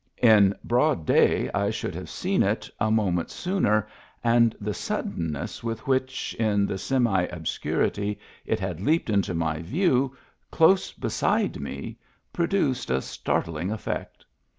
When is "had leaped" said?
8.59-9.11